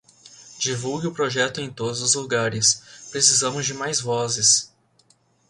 [0.57, 2.81] Divulgue o projeto em todos os lugares,
[3.13, 4.73] precisamos de mais vozes